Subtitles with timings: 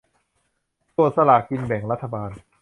[0.97, 2.29] ตรวจสลากกินแบ่งรัฐบาล